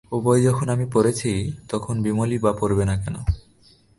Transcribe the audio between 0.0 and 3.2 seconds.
ও বই যখন আমি পড়েছি তখন বিমলই বা পড়বে না কেন?